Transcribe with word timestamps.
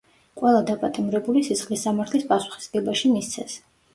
ყველა 0.39 0.61
დაპატიმრებული 0.69 1.43
სისხლის 1.49 1.85
სამართლის 1.87 2.27
პასუხისგებაში 2.31 3.15
მისცეს. 3.19 3.59